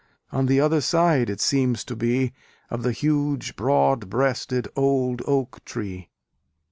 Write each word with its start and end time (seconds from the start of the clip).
On 0.31 0.47
the 0.47 0.59
other 0.59 0.81
side 0.81 1.29
it 1.29 1.39
seems 1.39 1.83
to 1.85 1.95
be, 1.95 2.33
Of 2.71 2.81
the 2.81 2.91
huge, 2.91 3.55
broad 3.55 4.09
breasted, 4.09 4.67
old 4.75 5.21
oak 5.27 5.63
tree. 5.63 6.09